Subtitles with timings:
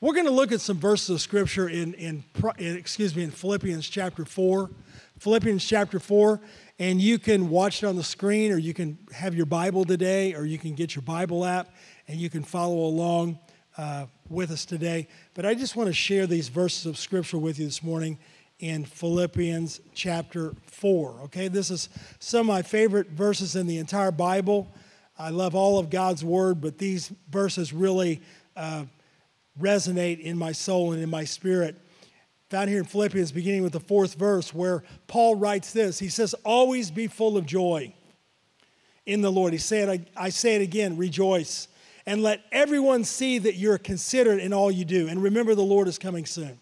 [0.00, 2.22] We're going to look at some verses of scripture in, in,
[2.58, 4.70] in, excuse me in Philippians chapter 4.
[5.18, 6.40] Philippians chapter 4,
[6.78, 10.34] and you can watch it on the screen, or you can have your Bible today,
[10.34, 11.74] or you can get your Bible app,
[12.06, 13.40] and you can follow along
[13.76, 15.08] uh, with us today.
[15.34, 18.20] But I just want to share these verses of scripture with you this morning
[18.60, 21.22] in Philippians chapter 4.
[21.24, 21.88] Okay, this is
[22.20, 24.72] some of my favorite verses in the entire Bible.
[25.18, 28.22] I love all of God's word, but these verses really.
[28.54, 28.84] Uh,
[29.60, 31.76] resonate in my soul and in my spirit.
[32.50, 36.34] Found here in Philippians, beginning with the fourth verse, where Paul writes this He says,
[36.44, 37.92] Always be full of joy
[39.04, 39.52] in the Lord.
[39.52, 41.68] He said, I, say it again, rejoice.
[42.06, 45.08] And let everyone see that you're considerate in all you do.
[45.08, 46.58] And remember, the Lord is coming soon.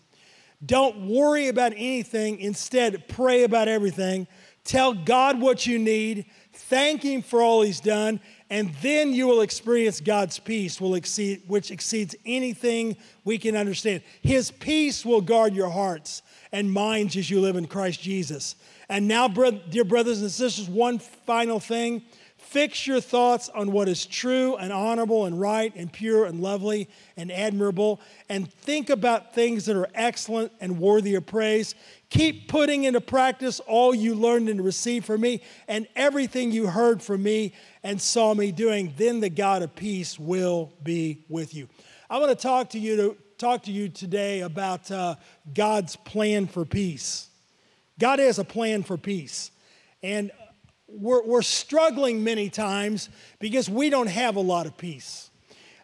[0.65, 2.40] Don't worry about anything.
[2.40, 4.26] Instead, pray about everything.
[4.65, 6.26] Tell God what you need.
[6.52, 11.42] Thank Him for all He's done and then you will experience God's peace, will exceed,
[11.48, 14.02] which exceeds anything we can understand.
[14.23, 18.54] His peace will guard your hearts and minds as you live in Christ Jesus.
[18.88, 22.02] And now, dear brothers and sisters, one final thing.
[22.46, 26.88] Fix your thoughts on what is true and honorable and right and pure and lovely
[27.16, 28.00] and admirable.
[28.28, 31.74] And think about things that are excellent and worthy of praise.
[32.08, 37.02] Keep putting into practice all you learned and received from me and everything you heard
[37.02, 37.52] from me
[37.82, 38.94] and saw me doing.
[38.96, 41.68] Then the God of peace will be with you.
[42.08, 45.16] I want to talk to you to talk to you today about uh,
[45.52, 47.28] God's plan for peace.
[47.98, 49.50] God has a plan for peace,
[50.02, 50.30] and
[50.88, 55.30] we're, we're struggling many times because we don't have a lot of peace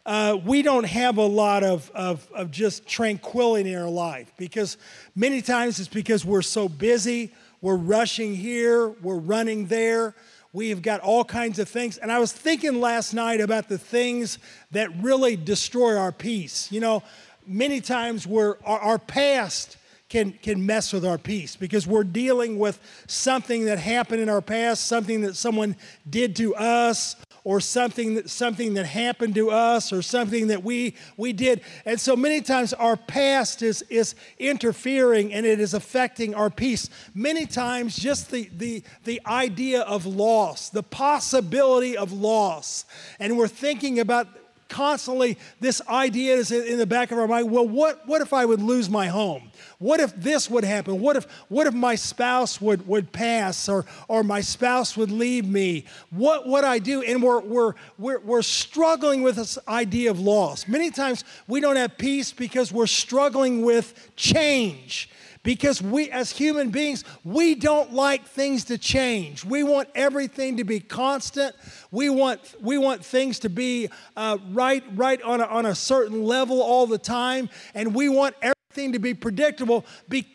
[0.04, 4.76] uh, we don't have a lot of, of, of just tranquility in our life because
[5.14, 10.14] many times it's because we're so busy, we're rushing here, we're running there.
[10.52, 11.96] We have got all kinds of things.
[11.98, 14.38] And I was thinking last night about the things
[14.72, 16.70] that really destroy our peace.
[16.70, 17.02] You know,
[17.46, 19.76] many times we're, our, our past
[20.12, 24.42] can, can mess with our peace because we're dealing with something that happened in our
[24.42, 25.74] past, something that someone
[26.08, 30.94] did to us, or something that, something that happened to us or something that we,
[31.16, 31.60] we did.
[31.84, 36.88] And so many times our past is, is interfering and it is affecting our peace.
[37.14, 42.84] Many times just the, the, the idea of loss, the possibility of loss.
[43.18, 44.28] And we're thinking about
[44.72, 48.44] constantly this idea is in the back of our mind well what, what if i
[48.44, 49.52] would lose my home
[49.82, 51.00] what if this would happen?
[51.00, 55.44] What if, what if my spouse would, would pass or, or my spouse would leave
[55.44, 55.86] me?
[56.10, 57.02] What would I do?
[57.02, 60.68] And we're, we're, we're, we're struggling with this idea of loss.
[60.68, 65.10] Many times we don't have peace because we're struggling with change
[65.42, 69.44] because we as human beings we don't like things to change.
[69.44, 71.54] We want everything to be constant.
[71.90, 76.24] We want we want things to be uh, right right on a, on a certain
[76.24, 77.48] level all the time.
[77.74, 79.84] And we want everything to be predictable,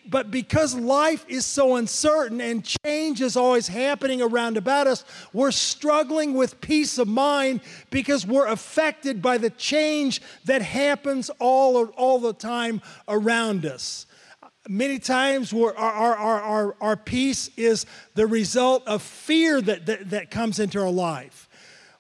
[0.07, 5.03] but because life is so uncertain and change is always happening around about us,
[5.33, 11.85] we're struggling with peace of mind because we're affected by the change that happens all,
[11.97, 14.06] all the time around us.
[14.69, 17.85] Many times our, our, our, our, peace is
[18.15, 21.47] the result of fear that, that, that comes into our life.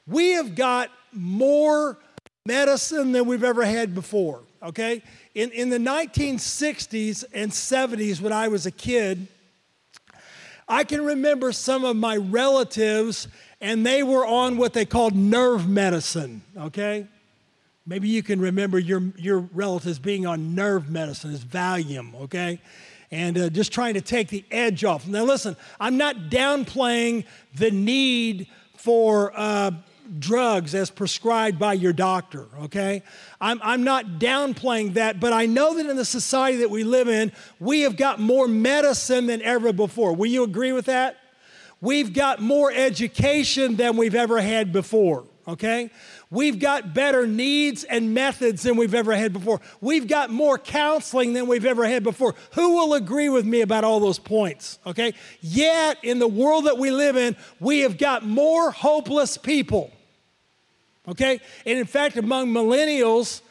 [0.05, 1.97] We have got more
[2.45, 5.01] medicine than we've ever had before, okay?
[5.35, 9.27] In, in the 1960s and 70s, when I was a kid,
[10.67, 13.27] I can remember some of my relatives,
[13.61, 17.07] and they were on what they called nerve medicine, okay?
[17.87, 22.59] Maybe you can remember your, your relatives being on nerve medicine, as Valium, okay?
[23.11, 25.07] And uh, just trying to take the edge off.
[25.07, 27.23] Now, listen, I'm not downplaying
[27.55, 29.71] the need for uh,
[30.19, 33.03] drugs as prescribed by your doctor, okay?
[33.39, 37.07] I'm, I'm not downplaying that, but I know that in the society that we live
[37.07, 40.13] in, we have got more medicine than ever before.
[40.13, 41.17] Will you agree with that?
[41.79, 45.89] We've got more education than we've ever had before, okay?
[46.29, 49.61] We've got better needs and methods than we've ever had before.
[49.79, 52.35] We've got more counseling than we've ever had before.
[52.53, 54.79] Who will agree with me about all those points?
[54.85, 55.13] Okay?
[55.39, 59.91] Yet, in the world that we live in, we have got more hopeless people
[61.07, 61.39] okay?
[61.65, 63.41] And in fact, among millennials,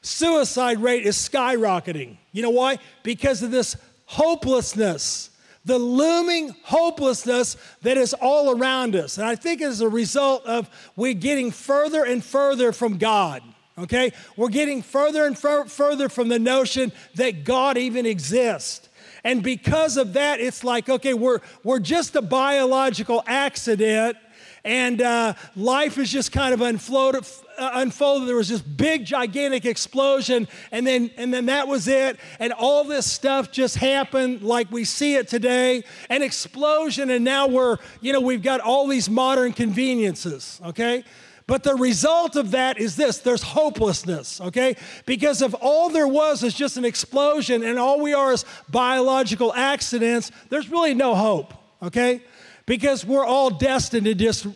[0.00, 2.16] suicide rate is skyrocketing.
[2.32, 2.78] You know why?
[3.02, 3.76] Because of this
[4.06, 5.30] hopelessness,
[5.64, 9.18] the looming hopelessness that is all around us.
[9.18, 13.42] And I think as a result of we're getting further and further from God.
[13.78, 14.12] Okay?
[14.36, 18.88] We're getting further and fur- further from the notion that God even exists.
[19.24, 24.16] And because of that, it's like, okay, we're, we're just a biological accident
[24.64, 27.26] and uh, life is just kind of unfolded,
[27.58, 28.28] uh, unfolded.
[28.28, 32.18] There was this big, gigantic explosion, and then, and then that was it.
[32.38, 37.48] And all this stuff just happened like we see it today an explosion, and now
[37.48, 41.04] we're, you know, we've got all these modern conveniences, okay?
[41.46, 44.76] But the result of that is this there's hopelessness, okay?
[45.06, 49.52] Because if all there was is just an explosion and all we are is biological
[49.52, 52.22] accidents, there's really no hope, okay?
[52.66, 54.46] Because we're all destined to just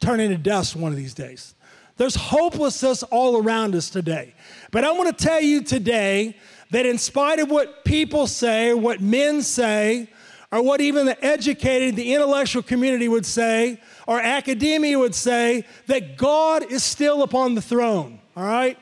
[0.00, 1.54] turn into dust one of these days.
[1.96, 4.34] There's hopelessness all around us today.
[4.72, 6.36] But I want to tell you today
[6.70, 10.08] that in spite of what people say, what men say,
[10.50, 16.16] or what even the educated, the intellectual community would say, or academia would say, that
[16.16, 18.78] God is still upon the throne, all right?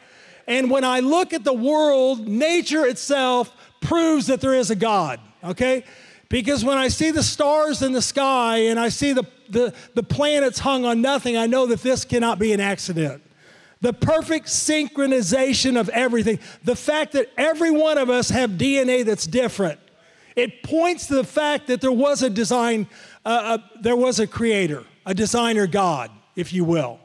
[0.47, 3.51] And when I look at the world, nature itself
[3.81, 5.85] proves that there is a God, okay?
[6.33, 10.03] Because when I see the stars in the sky and I see the, the, the
[10.03, 13.23] planets hung on nothing, I know that this cannot be an accident.
[13.83, 19.27] The perfect synchronization of everything, the fact that every one of us have DNA that's
[19.27, 19.79] different,
[20.35, 22.87] it points to the fact that there was a design,
[23.27, 26.99] uh, uh, there was a creator, a designer God, if you will.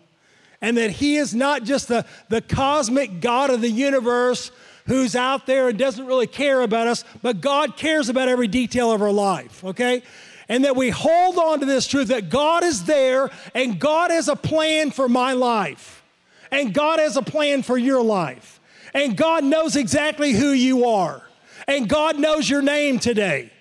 [0.62, 4.52] And that he is not just the, the cosmic God of the universe
[4.88, 8.92] who's out there and doesn't really care about us, but God cares about every detail
[8.92, 10.02] of our life, okay?
[10.50, 14.28] And that we hold on to this truth that God is there and God has
[14.30, 16.04] a plan for my life,
[16.52, 18.60] and God has a plan for your life,
[18.94, 21.22] and God knows exactly who you are,
[21.68, 23.52] and God knows your name today.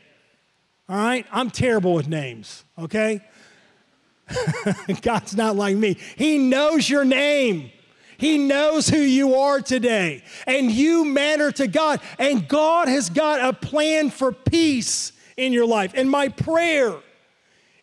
[0.89, 1.27] All right?
[1.33, 3.21] I'm terrible with names, okay?
[5.03, 5.97] God's not like me.
[6.17, 7.71] He knows your name.
[8.19, 12.01] He knows who you are today, and you matter to God.
[12.19, 15.93] And God has got a plan for peace in your life.
[15.95, 16.97] And my prayer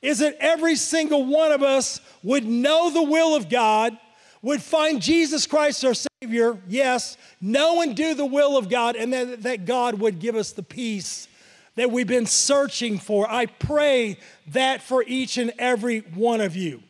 [0.01, 3.97] is that every single one of us would know the will of God,
[4.41, 9.13] would find Jesus Christ our Savior, yes, know and do the will of God, and
[9.13, 11.27] that, that God would give us the peace
[11.75, 13.29] that we've been searching for.
[13.29, 16.83] I pray that for each and every one of you.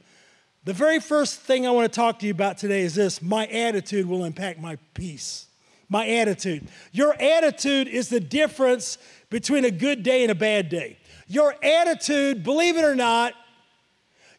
[0.66, 3.46] The very first thing I want to talk to you about today is this my
[3.48, 5.48] attitude will impact my peace.
[5.90, 6.68] My attitude.
[6.94, 8.98] Your attitude is the difference
[9.30, 10.98] between a good day and a bad day.
[11.28, 13.34] Your attitude, believe it or not,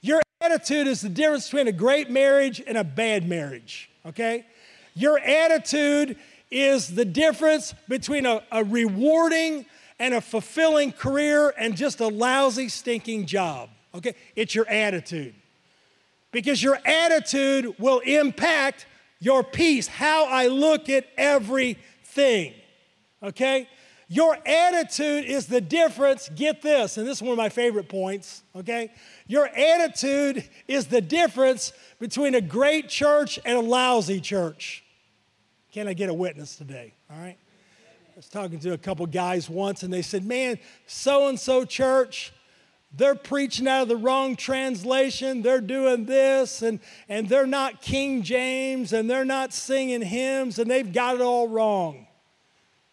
[0.01, 4.47] your attitude is the difference between a great marriage and a bad marriage, okay?
[4.95, 6.17] Your attitude
[6.51, 9.67] is the difference between a, a rewarding
[9.99, 14.15] and a fulfilling career and just a lousy, stinking job, okay?
[14.35, 15.35] It's your attitude
[16.35, 18.87] because your attitude will impact
[19.21, 22.53] your peace, how I look at everything.
[23.23, 23.69] Okay?
[24.09, 26.29] Your attitude is the difference.
[26.35, 28.43] Get this, and this is one of my favorite points.
[28.55, 28.93] Okay?
[29.29, 34.85] Your attitude is the difference between a great church and a lousy church.
[35.73, 36.95] Can I get a witness today?
[37.11, 37.39] All right?
[38.13, 41.65] I was talking to a couple guys once, and they said, Man, so and so
[41.65, 42.33] church,
[42.97, 45.43] they're preaching out of the wrong translation.
[45.43, 50.71] They're doing this, and, and they're not King James, and they're not singing hymns, and
[50.71, 52.07] they've got it all wrong.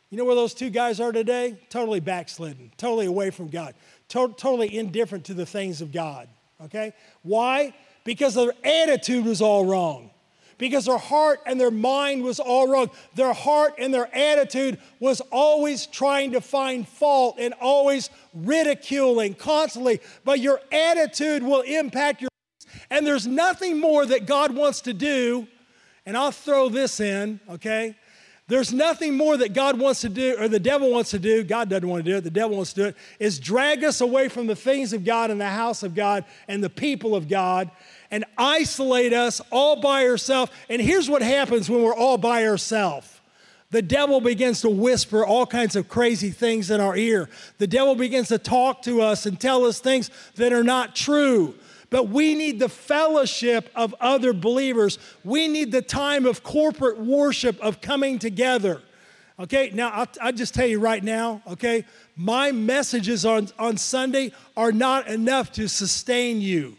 [0.09, 1.59] You know where those two guys are today?
[1.69, 3.73] Totally backslidden, totally away from God,
[4.09, 6.27] to- totally indifferent to the things of God.
[6.65, 6.93] Okay?
[7.23, 7.73] Why?
[8.03, 10.10] Because their attitude was all wrong
[10.61, 12.91] because their heart and their mind was all wrong.
[13.15, 20.01] Their heart and their attitude was always trying to find fault and always ridiculing constantly.
[20.23, 22.29] But your attitude will impact your
[22.91, 25.47] and there's nothing more that God wants to do.
[26.05, 27.95] And I'll throw this in, okay?
[28.47, 31.69] There's nothing more that God wants to do, or the devil wants to do, God
[31.69, 34.27] doesn't want to do it, the devil wants to do it, is drag us away
[34.27, 37.71] from the things of God and the house of God and the people of God
[38.11, 40.51] and isolate us all by herself.
[40.69, 43.21] And here's what happens when we're all by ourselves.
[43.71, 47.29] The devil begins to whisper all kinds of crazy things in our ear.
[47.57, 51.55] The devil begins to talk to us and tell us things that are not true.
[51.89, 54.99] But we need the fellowship of other believers.
[55.23, 58.81] We need the time of corporate worship, of coming together.
[59.39, 64.33] Okay, now I'll, I'll, just tell you right now, okay, my messages on, on Sunday
[64.55, 66.75] are not enough to sustain you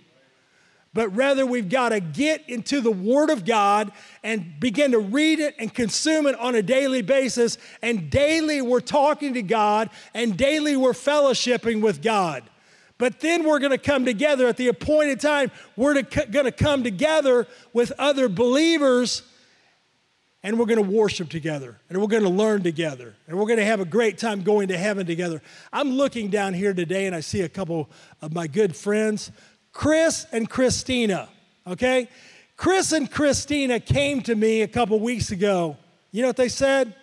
[0.95, 5.41] but rather we've got to get into the Word of God and begin to read
[5.41, 7.57] it and consume it on a daily basis.
[7.81, 12.43] And daily we're talking to God, and daily we're fellowshipping with God.
[12.99, 15.51] But then we're going to come together at the appointed time.
[15.77, 19.23] We're going to come together with other believers
[20.45, 23.59] and we're going to worship together and we're going to learn together and we're going
[23.59, 25.41] to have a great time going to heaven together.
[25.73, 27.89] I'm looking down here today and I see a couple
[28.21, 29.31] of my good friends
[29.73, 31.29] Chris and Christina,
[31.67, 32.09] okay?
[32.57, 35.77] Chris and Christina came to me a couple weeks ago.
[36.13, 36.95] You know what they said?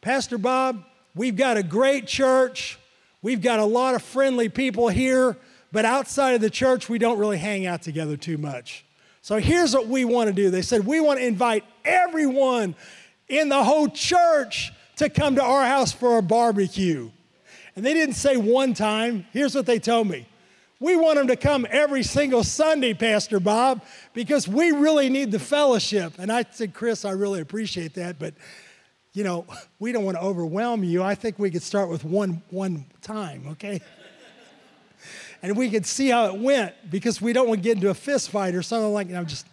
[0.00, 0.82] Pastor Bob,
[1.14, 2.78] we've got a great church.
[3.20, 5.36] We've got a lot of friendly people here,
[5.72, 8.84] but outside of the church, we don't really hang out together too much.
[9.20, 10.50] So here's what we want to do.
[10.50, 12.74] They said, We want to invite everyone
[13.28, 17.10] in the whole church to come to our house for a barbecue.
[17.76, 19.26] And they didn't say one time.
[19.32, 20.26] Here's what they told me
[20.80, 23.82] We want them to come every single Sunday, Pastor Bob,
[24.14, 26.14] because we really need the fellowship.
[26.18, 28.34] And I said, Chris, I really appreciate that, but
[29.12, 29.46] you know,
[29.80, 31.02] we don't want to overwhelm you.
[31.02, 33.80] I think we could start with one one time, okay?
[35.42, 37.94] and we could see how it went because we don't want to get into a
[37.94, 39.16] fist fight or something like that.
[39.16, 39.46] I'm just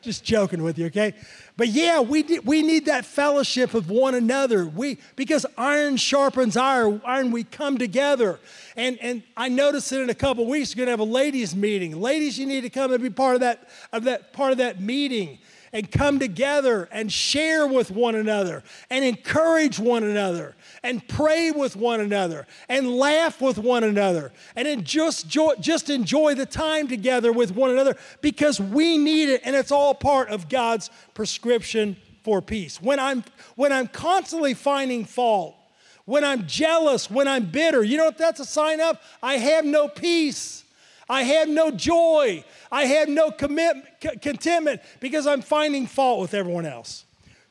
[0.00, 1.14] just joking with you, okay?
[1.56, 4.66] But yeah, we, we need that fellowship of one another.
[4.66, 8.38] We, because iron sharpens iron, iron, we come together.
[8.76, 12.00] And, and I noticed that in a couple weeks, we're gonna have a ladies' meeting.
[12.00, 14.80] Ladies, you need to come and be part of that, of that, part of that
[14.80, 15.38] meeting
[15.72, 21.76] and come together and share with one another and encourage one another and pray with
[21.76, 27.54] one another and laugh with one another and just, just enjoy the time together with
[27.54, 32.80] one another because we need it and it's all part of God's prescription for peace.
[32.82, 33.24] When I'm,
[33.56, 35.56] when I'm constantly finding fault,
[36.04, 38.98] when I'm jealous, when I'm bitter, you know what that's a sign of?
[39.22, 40.64] I have no peace.
[41.08, 42.44] I have no joy.
[42.70, 47.04] I have no contentment because I'm finding fault with everyone else.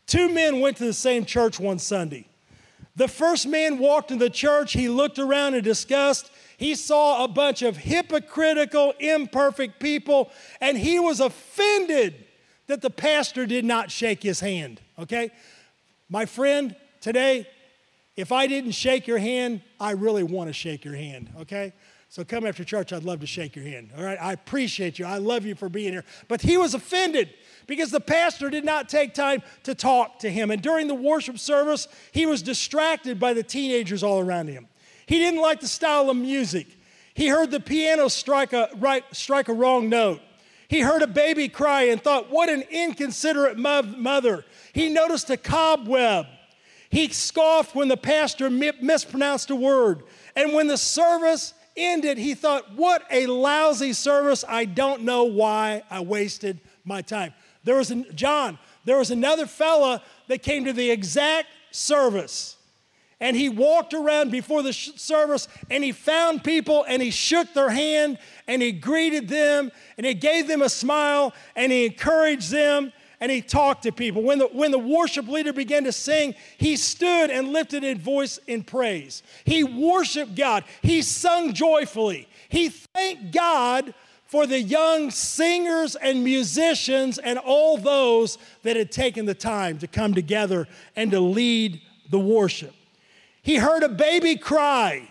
[0.06, 2.28] Two men went to the same church one Sunday.
[2.96, 6.32] The first man walked into the church, he looked around in disgust.
[6.58, 12.26] He saw a bunch of hypocritical, imperfect people, and he was offended
[12.66, 14.82] that the pastor did not shake his hand.
[14.98, 15.30] Okay?
[16.10, 17.48] My friend, today,
[18.16, 21.30] if I didn't shake your hand, I really want to shake your hand.
[21.42, 21.74] Okay?
[22.10, 23.92] So come after church, I'd love to shake your hand.
[23.98, 25.06] All right, I appreciate you.
[25.06, 26.06] I love you for being here.
[26.30, 27.30] But he was offended
[27.68, 30.50] because the pastor did not take time to talk to him.
[30.50, 34.68] And during the worship service, he was distracted by the teenagers all around him.
[35.06, 36.68] He didn't like the style of music.
[37.14, 40.22] He heard the piano strike a, right, strike a wrong note.
[40.70, 44.46] He heard a baby cry and thought, what an inconsiderate mother.
[44.74, 46.26] He noticed a cobweb.
[46.90, 50.04] He scoffed when the pastor mispronounced a word.
[50.36, 54.44] And when the service ended, he thought, What a lousy service.
[54.48, 57.34] I don't know why I wasted my time.
[57.64, 62.56] There was, an, John, there was another fella that came to the exact service.
[63.20, 67.52] And he walked around before the sh- service and he found people and he shook
[67.54, 72.52] their hand and he greeted them and he gave them a smile and he encouraged
[72.52, 74.22] them and he talked to people.
[74.22, 78.40] When the, when the worship leader began to sing, he stood and lifted his voice
[78.48, 79.24] in praise.
[79.44, 80.64] He worshiped God.
[80.82, 82.28] He sung joyfully.
[82.50, 83.94] He thanked God
[84.26, 89.88] for the young singers and musicians and all those that had taken the time to
[89.88, 92.76] come together and to lead the worship.
[93.42, 95.10] He heard a baby cry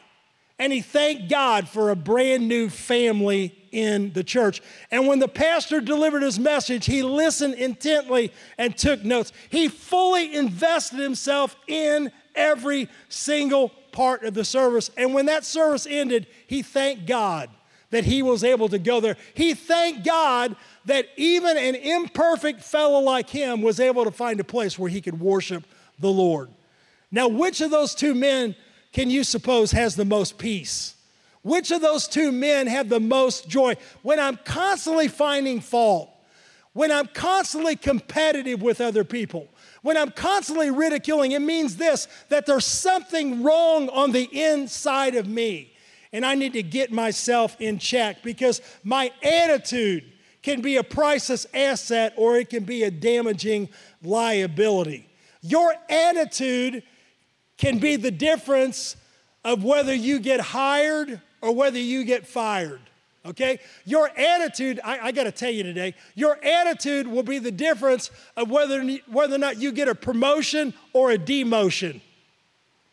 [0.59, 4.63] and he thanked God for a brand new family in the church.
[4.91, 9.33] And when the pastor delivered his message, he listened intently and took notes.
[9.49, 14.91] He fully invested himself in every single part of the service.
[14.97, 17.51] And when that service ended, he thanked God
[17.91, 19.17] that he was able to go there.
[19.35, 24.45] He thanked God that even an imperfect fellow like him was able to find a
[24.45, 25.65] place where he could worship
[25.99, 26.51] the Lord.
[27.11, 28.55] Now, which of those two men
[28.93, 30.96] can you suppose has the most peace?
[31.47, 33.77] Which of those two men have the most joy?
[34.03, 36.11] When I'm constantly finding fault,
[36.73, 39.47] when I'm constantly competitive with other people,
[39.83, 45.29] when I'm constantly ridiculing, it means this that there's something wrong on the inside of
[45.29, 45.73] me.
[46.13, 50.03] And I need to get myself in check because my attitude
[50.43, 53.69] can be a priceless asset or it can be a damaging
[54.03, 55.09] liability.
[55.43, 56.83] Your attitude
[57.57, 58.97] can be the difference
[59.45, 62.81] of whether you get hired or whether you get fired.
[63.25, 63.59] Okay?
[63.85, 68.11] Your attitude, I, I got to tell you today, your attitude will be the difference
[68.37, 72.01] of whether, whether or not you get a promotion or a demotion.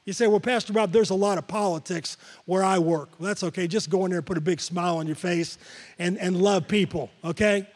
[0.06, 3.10] You say, well, Pastor Bob, there's a lot of politics where I work.
[3.20, 3.68] Well, that's okay.
[3.68, 5.58] Just go in there and put a big smile on your face
[5.98, 7.68] and, and love people, okay?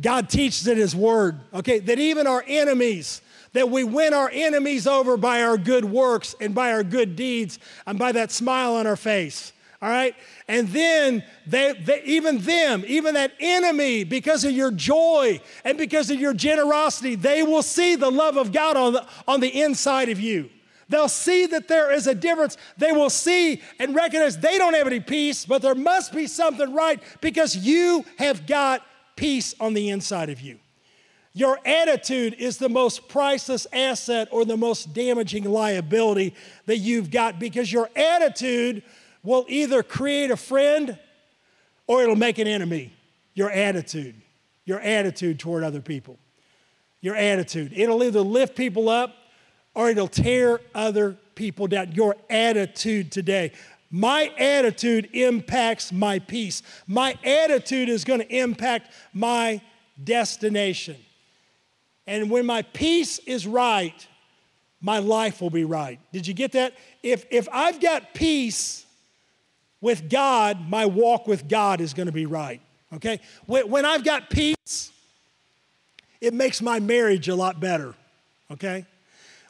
[0.00, 3.22] God teaches in His Word, okay, that even our enemies,
[3.54, 7.58] that we win our enemies over by our good works and by our good deeds
[7.86, 9.54] and by that smile on our face.
[9.82, 10.14] All right?
[10.48, 16.10] And then they, they, even them, even that enemy, because of your joy and because
[16.10, 20.08] of your generosity, they will see the love of God on the, on the inside
[20.08, 20.48] of you.
[20.88, 22.56] They'll see that there is a difference.
[22.78, 26.72] They will see and recognize they don't have any peace, but there must be something
[26.72, 28.82] right because you have got
[29.16, 30.58] peace on the inside of you.
[31.36, 37.38] Your attitude is the most priceless asset or the most damaging liability that you've got
[37.38, 38.82] because your attitude
[39.26, 40.96] will either create a friend
[41.88, 42.92] or it'll make an enemy.
[43.34, 44.14] Your attitude,
[44.64, 46.18] your attitude toward other people,
[47.02, 47.72] your attitude.
[47.74, 49.14] It'll either lift people up
[49.74, 51.92] or it'll tear other people down.
[51.92, 53.52] Your attitude today.
[53.90, 56.62] My attitude impacts my peace.
[56.86, 59.60] My attitude is going to impact my
[60.02, 60.96] destination.
[62.06, 64.06] And when my peace is right,
[64.80, 65.98] my life will be right.
[66.12, 66.74] Did you get that?
[67.02, 68.85] If, if I've got peace
[69.80, 72.60] with God, my walk with God is going to be right.
[72.94, 73.20] Okay?
[73.46, 74.90] When, I've got peace,
[76.20, 77.94] it makes my marriage a lot better.
[78.50, 78.86] Okay?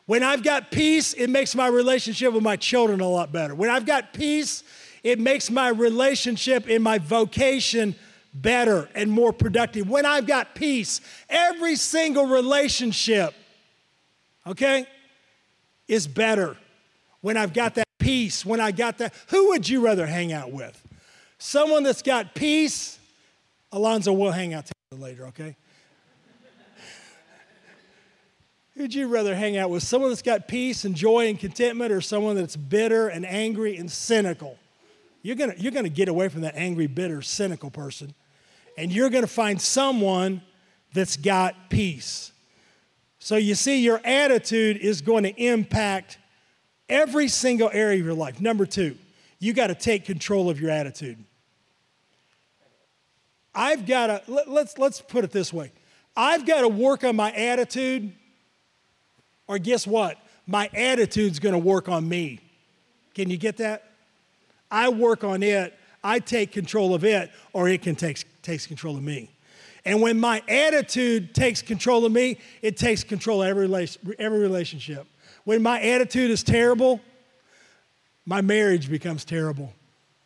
[0.06, 3.54] When I've got peace, it makes my relationship with my children a lot better.
[3.54, 4.62] When I've got peace,
[5.02, 7.94] it makes my relationship in my vocation
[8.34, 9.88] better and more productive.
[9.88, 13.34] When I've got peace, every single relationship,
[14.46, 14.86] okay,
[15.88, 16.56] is better.
[17.20, 20.52] When I've got that peace, when I got that, who would you rather hang out
[20.52, 20.82] with?
[21.38, 22.98] Someone that's got peace.
[23.72, 25.56] Alonzo will hang out together later, okay?
[28.74, 29.82] Who'd you rather hang out with?
[29.82, 33.90] Someone that's got peace and joy and contentment or someone that's bitter and angry and
[33.90, 34.58] cynical?
[35.22, 38.14] You're gonna, you're gonna get away from that angry, bitter, cynical person
[38.76, 40.42] and you're to find someone
[40.92, 42.32] that's got peace.
[43.18, 46.18] So you see, your attitude is going to impact
[46.88, 48.40] every single area of your life.
[48.40, 48.96] Number two,
[49.38, 51.18] you got to take control of your attitude.
[53.54, 55.72] I've got to, let, let's, let's put it this way
[56.16, 58.12] I've got to work on my attitude,
[59.46, 60.18] or guess what?
[60.46, 62.40] My attitude's going to work on me.
[63.14, 63.84] Can you get that?
[64.70, 68.96] I work on it, I take control of it, or it can take takes control
[68.96, 69.28] of me.
[69.84, 73.88] And when my attitude takes control of me, it takes control of every,
[74.18, 75.06] every relationship.
[75.46, 77.00] When my attitude is terrible,
[78.26, 79.72] my marriage becomes terrible.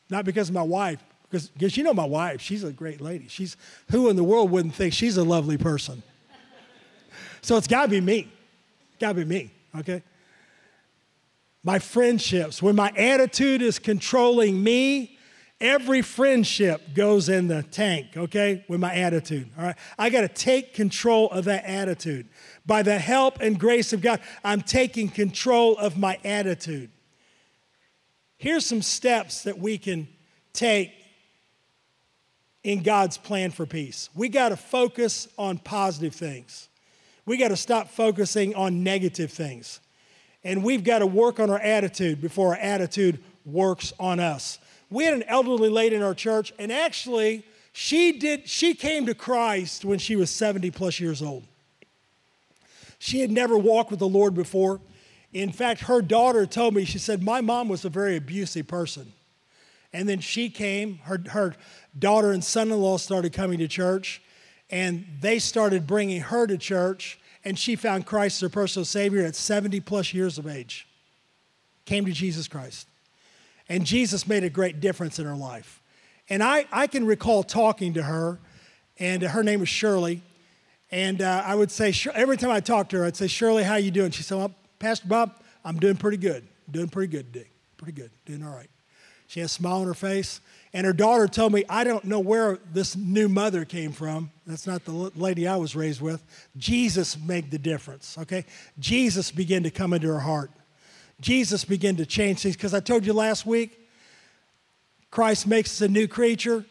[0.09, 3.27] Not because of my wife, because, because you know my wife, she's a great lady.
[3.29, 3.59] She's
[3.91, 6.03] who in the world wouldn't think she's a lovely person?
[7.43, 8.21] so it's got to be me.
[8.21, 10.03] it Got to be me, okay?
[11.63, 15.19] My friendships, when my attitude is controlling me,
[15.61, 19.77] Every friendship goes in the tank, okay, with my attitude, all right?
[19.99, 22.29] I got to take control of that attitude.
[22.65, 26.91] By the help and grace of God, I'm taking control of my attitude.
[28.39, 30.09] Here's some steps that we can
[30.55, 30.95] take
[32.65, 34.09] in God's plan for peace.
[34.15, 36.71] We got to focus on positive things.
[37.27, 39.81] We got to stop focusing on negative things.
[40.43, 44.59] And we've got to work on our attitude before our attitude works on us
[44.91, 49.15] we had an elderly lady in our church, and actually, she did she came to
[49.15, 51.45] Christ when she was 70 plus years old.
[52.99, 54.81] She had never walked with the Lord before.
[55.33, 59.13] In fact, her daughter told me, she said, My mom was a very abusive person.
[59.93, 61.55] And then she came, her, her
[61.99, 64.23] daughter and son in law started coming to church,
[64.71, 69.25] and they started bringing her to church, and she found Christ as her personal Savior
[69.25, 70.87] at 70 plus years of age.
[71.87, 72.87] Came to Jesus Christ.
[73.71, 75.81] And Jesus made a great difference in her life.
[76.29, 78.41] And I, I can recall talking to her,
[78.99, 80.23] and her name was Shirley.
[80.91, 83.77] And uh, I would say, every time I talked to her, I'd say, Shirley, how
[83.77, 84.11] you doing?
[84.11, 86.49] She said, well, Pastor Bob, I'm doing pretty good.
[86.69, 87.47] Doing pretty good today.
[87.77, 88.11] Pretty good.
[88.27, 88.69] Doing all right.
[89.29, 90.41] She had a smile on her face.
[90.73, 94.33] And her daughter told me, I don't know where this new mother came from.
[94.49, 96.25] That's not the lady I was raised with.
[96.57, 98.45] Jesus made the difference, okay?
[98.81, 100.51] Jesus began to come into her heart.
[101.21, 102.57] Jesus began to change things.
[102.57, 103.79] Because I told you last week,
[105.11, 106.65] Christ makes us a new creature,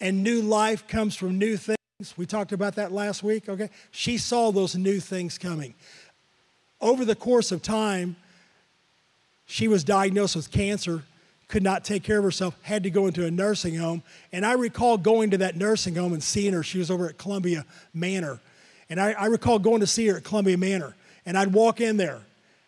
[0.00, 1.78] and new life comes from new things.
[2.16, 3.70] We talked about that last week, okay?
[3.90, 5.74] She saw those new things coming.
[6.80, 8.16] Over the course of time,
[9.46, 11.02] she was diagnosed with cancer,
[11.48, 14.02] could not take care of herself, had to go into a nursing home.
[14.32, 16.62] And I recall going to that nursing home and seeing her.
[16.62, 18.40] She was over at Columbia Manor.
[18.88, 20.96] And I, I recall going to see her at Columbia Manor.
[21.26, 22.20] And I'd walk in there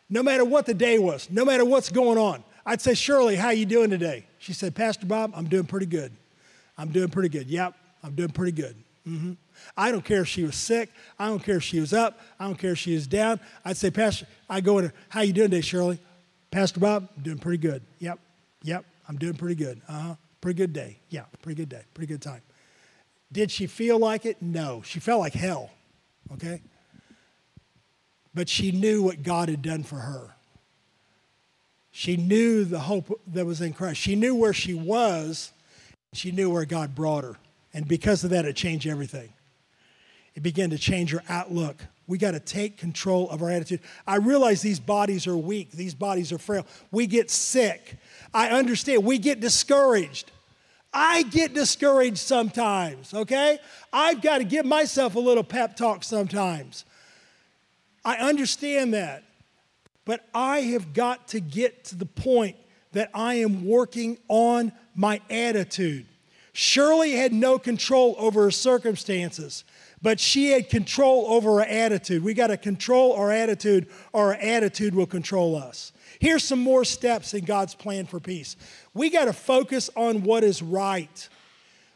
[0.09, 2.45] no matter what the day was, no matter what's going on.
[2.64, 4.27] I'd say, Shirley, how you doing today?
[4.38, 6.12] She said, Pastor Bob, I'm doing pretty good.
[6.77, 7.47] I'm doing pretty good.
[7.47, 8.77] Yep, I'm doing pretty good.
[9.07, 9.33] Mm-hmm.
[9.77, 10.90] I don't care if she was sick.
[11.19, 12.19] I don't care if she was up.
[12.38, 13.40] I don't care if she was down.
[13.64, 15.99] I'd say, Pastor, I go in, how you doing today, Shirley?
[16.51, 17.83] Pastor Bob, I'm doing pretty good.
[18.01, 18.19] Yep,
[18.62, 19.81] yep, I'm doing pretty good.
[19.88, 20.99] Uh-huh, pretty good day.
[21.09, 22.42] Yeah, pretty good day, pretty good time.
[23.33, 24.40] Did she feel like it?
[24.40, 24.83] No.
[24.85, 25.71] She felt like hell,
[26.35, 26.62] okay?
[28.37, 30.37] But she knew what God had done for her.
[31.90, 33.99] She knew the hope that was in Christ.
[33.99, 35.51] She knew where she was,
[36.12, 37.37] she knew where God brought her.
[37.72, 39.31] And because of that, it changed everything.
[40.35, 41.77] It began to change her outlook.
[42.07, 43.81] We got to take control of our attitude.
[44.07, 46.66] I realize these bodies are weak, these bodies are frail.
[46.90, 47.96] We get sick.
[48.35, 49.03] I understand.
[49.03, 50.31] We get discouraged.
[50.92, 53.59] I get discouraged sometimes, okay?
[53.94, 56.85] I've got to give myself a little pep talk sometimes.
[58.07, 59.25] I understand that.
[60.05, 62.57] But I have got to get to the point
[62.92, 66.07] that I am working on my attitude.
[66.53, 69.64] Shirley had no control over her circumstances,
[70.01, 72.23] but she had control over her attitude.
[72.23, 75.92] We got to control our attitude, or our attitude will control us.
[76.21, 78.57] Here's some more steps in God's plan for peace.
[78.95, 81.29] We got to focus on what is right.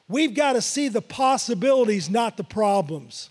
[0.09, 3.30] We've got to see the possibilities, not the problems.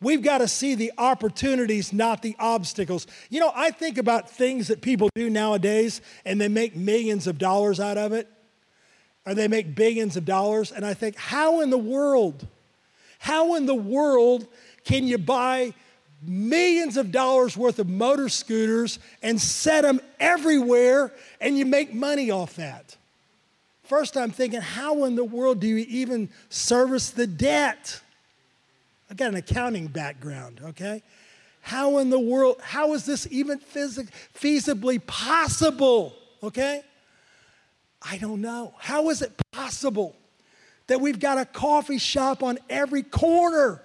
[0.00, 3.06] We've got to see the opportunities, not the obstacles.
[3.30, 7.38] You know, I think about things that people do nowadays and they make millions of
[7.38, 8.28] dollars out of it,
[9.24, 12.46] or they make billions of dollars, and I think, how in the world,
[13.18, 14.46] how in the world
[14.84, 15.72] can you buy
[16.22, 22.30] millions of dollars worth of motor scooters and set them everywhere and you make money
[22.30, 22.96] off that?
[23.82, 28.00] First, I'm thinking, how in the world do you even service the debt?
[29.10, 31.02] I got an accounting background, okay?
[31.60, 36.82] How in the world, how is this even phys- feasibly possible, okay?
[38.02, 38.74] I don't know.
[38.78, 40.14] How is it possible
[40.86, 43.82] that we've got a coffee shop on every corner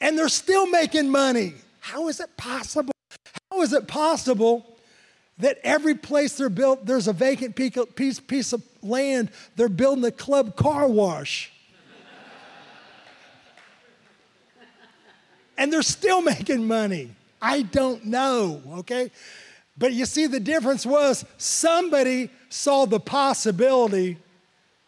[0.00, 1.54] and they're still making money?
[1.80, 2.92] How is it possible?
[3.50, 4.66] How is it possible
[5.38, 10.10] that every place they're built, there's a vacant piece, piece of land, they're building a
[10.10, 11.52] club car wash?
[15.56, 17.10] And they're still making money.
[17.40, 19.10] I don't know, okay?
[19.78, 24.16] But you see, the difference was somebody saw the possibility,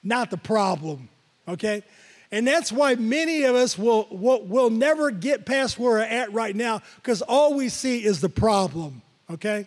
[0.03, 1.09] not the problem,
[1.47, 1.83] okay?
[2.31, 6.33] And that's why many of us will, will, will never get past where we're at
[6.33, 9.67] right now because all we see is the problem, okay?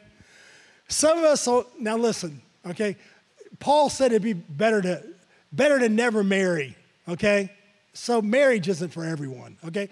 [0.87, 2.97] Some of us, will, now listen, okay?
[3.59, 5.03] Paul said it'd be better to,
[5.51, 6.75] better to never marry,
[7.07, 7.51] okay?
[7.93, 9.89] So marriage isn't for everyone, okay?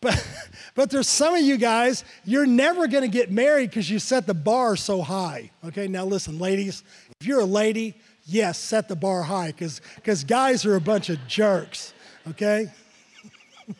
[0.00, 0.26] But,
[0.74, 4.26] but there's some of you guys, you're never going to get married because you set
[4.26, 5.50] the bar so high.
[5.64, 6.82] Okay, now listen, ladies,
[7.20, 7.94] if you're a lady,
[8.26, 9.80] yes, set the bar high because
[10.24, 11.94] guys are a bunch of jerks.
[12.28, 12.70] Okay?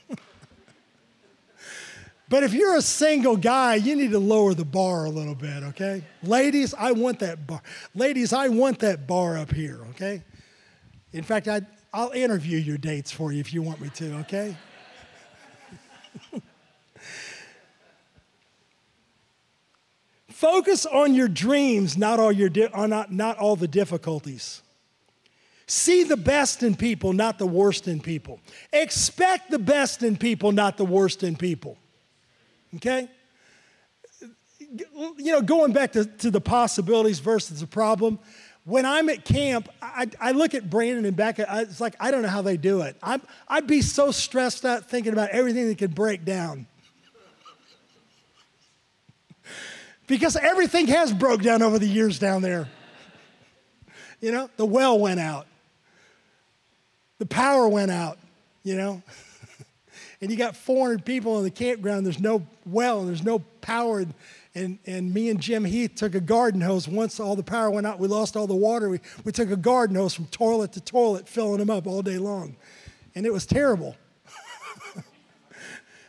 [2.29, 5.63] but if you're a single guy, you need to lower the bar a little bit,
[5.65, 6.03] okay?
[6.23, 7.63] Ladies, I want that bar.
[7.95, 10.23] Ladies, I want that bar up here, okay?
[11.13, 11.61] In fact, I,
[11.93, 14.57] I'll interview your dates for you if you want me to, okay?
[20.38, 24.62] Focus on your dreams, not all, your di- uh, not, not all the difficulties.
[25.66, 28.38] See the best in people, not the worst in people.
[28.72, 31.77] Expect the best in people, not the worst in people.
[32.77, 33.09] Okay?
[34.61, 38.20] You know, going back to, to the possibilities versus the problem,
[38.62, 42.12] when I'm at camp, I, I look at Brandon and Becca, I, it's like, I
[42.12, 42.96] don't know how they do it.
[43.03, 46.68] I'm, I'd be so stressed out thinking about everything that could break down.
[50.09, 52.66] Because everything has broke down over the years down there.
[54.21, 55.47] You know, the well went out.
[57.18, 58.18] The power went out,
[58.64, 59.03] you know.
[60.21, 64.01] and you got 400 people in the campground, there's no well there's no power.
[64.01, 64.14] And,
[64.55, 66.88] and, and me and Jim Heath took a garden hose.
[66.88, 68.88] Once all the power went out, we lost all the water.
[68.88, 72.18] We, we took a garden hose from toilet to toilet, filling them up all day
[72.18, 72.57] long.
[73.14, 73.94] And it was terrible.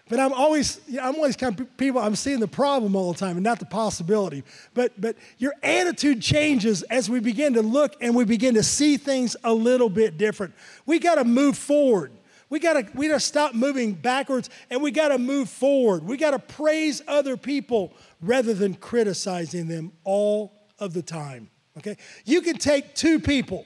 [0.09, 3.37] But I'm always, I'm always kind of people, I'm seeing the problem all the time
[3.37, 4.43] and not the possibility.
[4.73, 8.97] But, but your attitude changes as we begin to look and we begin to see
[8.97, 10.55] things a little bit different.
[10.87, 12.11] We got to move forward.
[12.49, 16.03] We got to we got to stop moving backwards and we got to move forward.
[16.03, 21.51] We got to praise other people rather than criticizing them all of the time.
[21.77, 21.97] Okay?
[22.25, 23.65] You can take two people.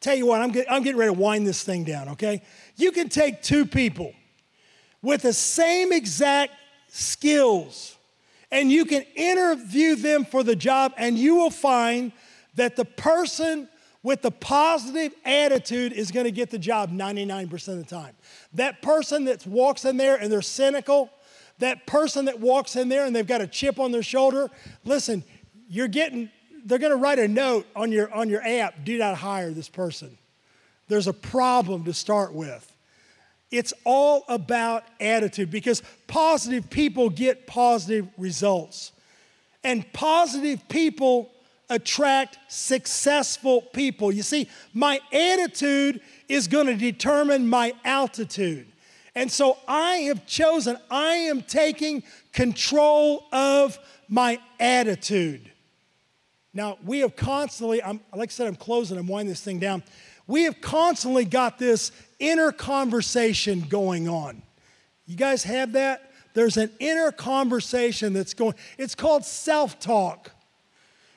[0.00, 2.42] Tell you what, I'm, get, I'm getting ready to wind this thing down, okay?
[2.76, 4.14] You can take two people
[5.02, 6.52] with the same exact
[6.88, 7.96] skills,
[8.50, 12.12] and you can interview them for the job, and you will find
[12.54, 13.68] that the person
[14.02, 18.14] with the positive attitude is going to get the job 99% of the time.
[18.54, 21.10] That person that walks in there and they're cynical,
[21.58, 24.48] that person that walks in there and they've got a chip on their shoulder,
[24.84, 25.24] listen,
[25.68, 26.30] you're getting,
[26.64, 29.68] they're going to write a note on your, on your app do not hire this
[29.68, 30.16] person.
[30.86, 32.72] There's a problem to start with.
[33.50, 38.92] It's all about attitude because positive people get positive results.
[39.64, 41.30] And positive people
[41.70, 44.12] attract successful people.
[44.12, 48.66] You see, my attitude is going to determine my altitude.
[49.14, 55.50] And so I have chosen, I am taking control of my attitude.
[56.54, 59.82] Now, we have constantly, I'm, like I said, I'm closing, I'm winding this thing down.
[60.26, 64.42] We have constantly got this inner conversation going on.
[65.06, 66.12] You guys have that?
[66.34, 70.32] There's an inner conversation that's going, it's called self talk.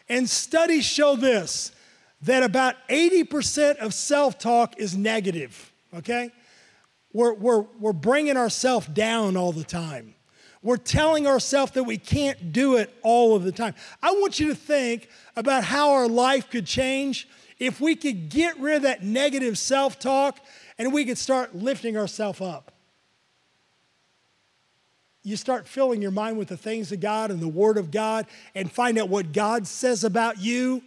[0.09, 1.71] And studies show this
[2.23, 6.31] that about 80% of self talk is negative, okay?
[7.13, 10.15] We're, we're, we're bringing ourselves down all the time.
[10.63, 13.73] We're telling ourselves that we can't do it all of the time.
[14.01, 18.59] I want you to think about how our life could change if we could get
[18.59, 20.39] rid of that negative self talk
[20.81, 22.71] and we could start lifting ourselves up.
[25.21, 28.25] You start filling your mind with the things of God and the Word of God
[28.55, 30.81] and find out what God says about you,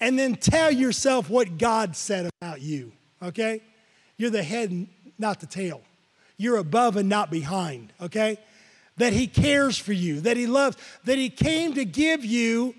[0.00, 2.92] and then tell yourself what God said about you,
[3.22, 3.62] okay?
[4.18, 4.86] You're the head,
[5.18, 5.80] not the tail.
[6.36, 8.36] You're above and not behind, okay?
[8.98, 12.74] That He cares for you, that He loves, that He came to give you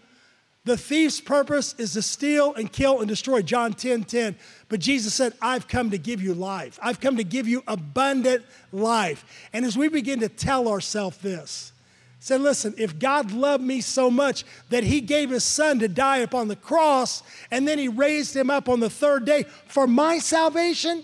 [0.66, 4.36] the thief's purpose is to steal and kill and destroy, John 10 10.
[4.70, 6.80] But Jesus said, I've come to give you life.
[6.82, 9.50] I've come to give you abundant life.
[9.52, 11.74] And as we begin to tell ourselves this,
[12.20, 16.20] say, listen, if God loved me so much that he gave his son to die
[16.20, 20.18] upon the cross and then he raised him up on the third day for my
[20.18, 21.04] salvation,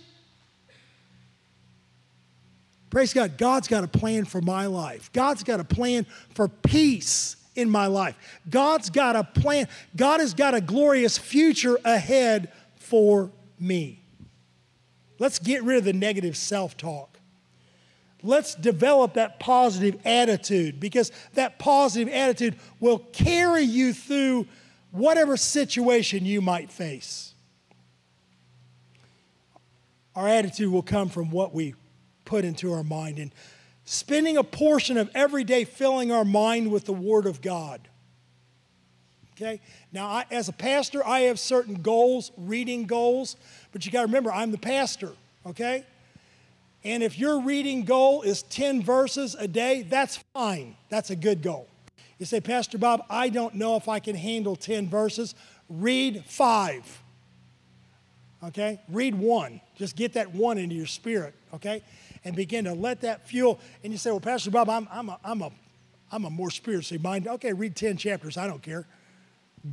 [2.90, 5.12] praise God, God's got a plan for my life.
[5.12, 8.16] God's got a plan for peace in my life.
[8.50, 9.68] God's got a plan.
[9.96, 14.02] God has got a glorious future ahead for me.
[15.20, 17.20] Let's get rid of the negative self talk.
[18.22, 24.48] Let's develop that positive attitude because that positive attitude will carry you through
[24.92, 27.34] whatever situation you might face.
[30.16, 31.76] Our attitude will come from what we
[32.26, 33.20] put into our mind.
[33.20, 33.32] And
[33.92, 37.82] spending a portion of every day filling our mind with the Word of God.
[39.34, 39.60] Okay?
[39.92, 43.36] Now, I, as a pastor, I have certain goals, reading goals,
[43.72, 45.86] but you got to remember, I'm the pastor, okay?
[46.84, 50.76] And if your reading goal is 10 verses a day, that's fine.
[50.90, 51.68] That's a good goal.
[52.20, 55.34] You say, Pastor Bob, I don't know if I can handle 10 verses.
[55.68, 57.02] Read five.
[58.44, 58.80] Okay?
[58.88, 59.62] Read one.
[59.78, 61.82] Just get that one into your spirit, okay?
[62.24, 63.60] And begin to let that fuel.
[63.84, 65.52] And you say, well, Pastor Bob, I'm, I'm, a, I'm, a,
[66.12, 67.30] I'm a more spiritually minded.
[67.34, 68.38] Okay, read 10 chapters.
[68.38, 68.88] I don't care.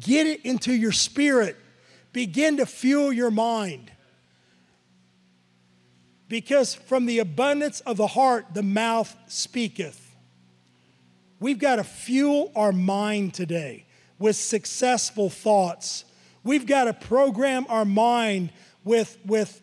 [0.01, 1.57] Get it into your spirit.
[2.13, 3.91] Begin to fuel your mind.
[6.29, 10.03] Because from the abundance of the heart, the mouth speaketh.
[11.39, 13.85] We've got to fuel our mind today
[14.19, 16.05] with successful thoughts.
[16.43, 18.51] We've got to program our mind
[18.83, 19.61] with, with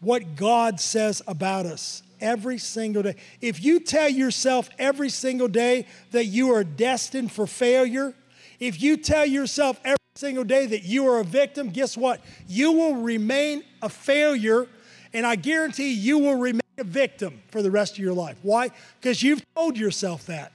[0.00, 3.16] what God says about us every single day.
[3.40, 8.14] If you tell yourself every single day that you are destined for failure,
[8.58, 12.20] if you tell yourself every single day that you are a victim, guess what?
[12.46, 14.66] You will remain a failure,
[15.12, 18.38] and I guarantee you will remain a victim for the rest of your life.
[18.42, 18.70] Why?
[19.00, 20.52] Because you've told yourself that.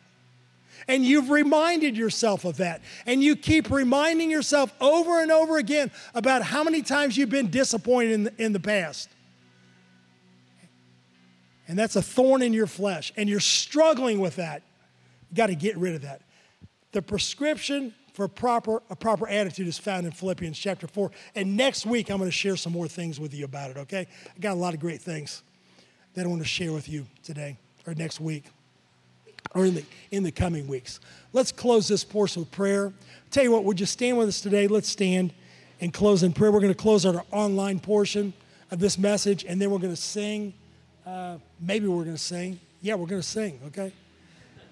[0.87, 2.81] And you've reminded yourself of that.
[3.07, 7.49] And you keep reminding yourself over and over again about how many times you've been
[7.49, 9.09] disappointed in the, in the past.
[11.67, 13.11] And that's a thorn in your flesh.
[13.17, 14.63] And you're struggling with that.
[15.29, 16.21] You got to get rid of that.
[16.91, 21.11] The prescription for proper, a proper attitude is found in Philippians chapter 4.
[21.35, 24.07] And next week, I'm going to share some more things with you about it, okay?
[24.35, 25.43] I got a lot of great things
[26.13, 28.45] that I want to share with you today or next week
[29.53, 30.99] or in the, in the coming weeks.
[31.33, 32.93] Let's close this portion with prayer.
[33.31, 34.67] tell you what, would you stand with us today?
[34.67, 35.33] Let's stand
[35.81, 36.51] and close in prayer.
[36.51, 38.33] We're going to close our online portion
[38.71, 40.53] of this message, and then we're going to sing.
[41.05, 42.59] Uh, maybe we're going to sing.
[42.81, 43.93] Yeah, we're going to sing, okay?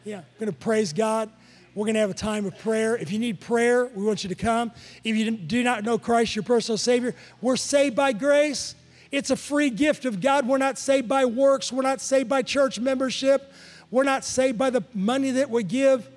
[0.04, 1.30] Yeah, we're going to praise God.
[1.76, 2.96] We're going to have a time of prayer.
[2.96, 4.72] If you need prayer, we want you to come.
[5.04, 8.76] If you do not know Christ, your personal Savior, we're saved by grace.
[9.12, 10.48] It's a free gift of God.
[10.48, 11.72] We're not saved by works.
[11.72, 13.52] We're not saved by church membership.
[13.92, 16.10] We're not saved by the money that we give.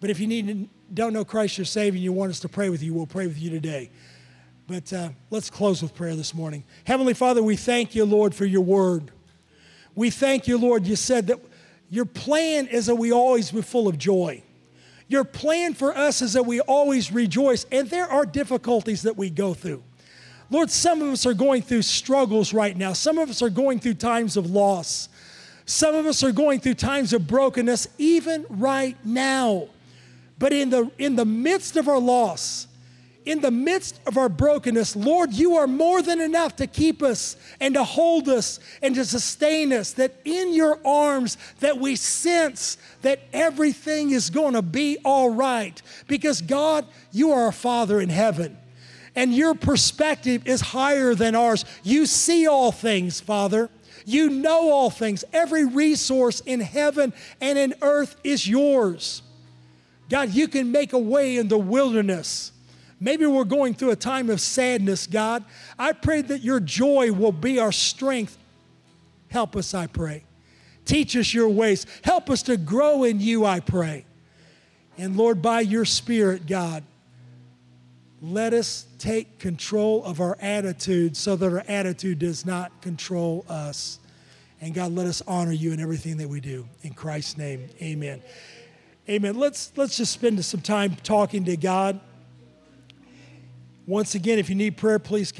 [0.00, 2.68] But if you need don't know Christ your Savior and you want us to pray
[2.68, 3.90] with you, we'll pray with you today.
[4.66, 6.64] But uh, let's close with prayer this morning.
[6.84, 9.10] Heavenly Father, we thank you, Lord, for your word.
[9.94, 10.86] We thank you, Lord.
[10.86, 11.38] You said that
[11.90, 14.42] your plan is that we always be full of joy.
[15.08, 19.28] Your plan for us is that we always rejoice, and there are difficulties that we
[19.28, 19.82] go through.
[20.48, 22.92] Lord, some of us are going through struggles right now.
[22.92, 25.08] Some of us are going through times of loss.
[25.66, 29.68] Some of us are going through times of brokenness, even right now.
[30.38, 32.66] But in the, in the midst of our loss,
[33.24, 37.36] in the midst of our brokenness, Lord, you are more than enough to keep us
[37.60, 39.92] and to hold us and to sustain us.
[39.92, 45.80] That in your arms that we sense that everything is going to be all right.
[46.08, 48.58] Because God, you are our Father in heaven.
[49.14, 51.64] And your perspective is higher than ours.
[51.82, 53.68] You see all things, Father.
[54.04, 55.24] You know all things.
[55.32, 59.22] Every resource in heaven and in earth is yours.
[60.08, 62.51] God, you can make a way in the wilderness.
[63.02, 65.44] Maybe we're going through a time of sadness, God.
[65.76, 68.38] I pray that your joy will be our strength.
[69.26, 70.22] Help us, I pray.
[70.84, 71.84] Teach us your ways.
[72.04, 74.04] Help us to grow in you, I pray.
[74.96, 76.84] And Lord, by your Spirit, God,
[78.20, 83.98] let us take control of our attitude so that our attitude does not control us.
[84.60, 86.68] And God, let us honor you in everything that we do.
[86.82, 88.22] In Christ's name, amen.
[89.08, 89.34] Amen.
[89.34, 91.98] Let's, let's just spend some time talking to God.
[93.86, 95.30] Once again, if you need prayer, please come.